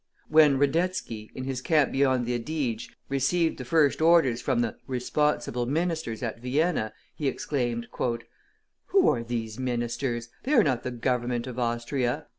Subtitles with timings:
[0.29, 5.67] When Radetzky, in his camp beyond the Adige, received the first orders from the "responsible
[5.67, 7.87] ministers" at Vienna, he exclaimed:
[8.87, 10.29] "Who are these ministers?
[10.41, 12.25] They are not the Government of Austria!